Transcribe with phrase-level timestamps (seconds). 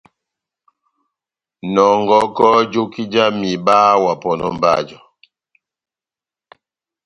[1.73, 4.97] Nɔngɔkɔ joki jáh mihiba wa pɔnɔ mba jɔ.